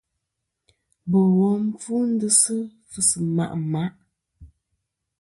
Bò 1.09 1.19
wom 1.37 1.63
fu 1.81 1.93
ndzɨsɨ 2.11 2.55
fɨsɨ 2.91 3.17
ma 3.35 3.43
màʼ. 3.71 3.93